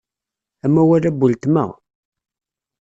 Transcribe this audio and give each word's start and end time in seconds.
Amawal-a 0.65 1.05
n 1.13 1.17
weltma. 1.19 1.65